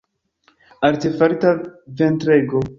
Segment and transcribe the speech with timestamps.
[0.89, 1.51] Artefarita
[2.03, 2.59] ventrego.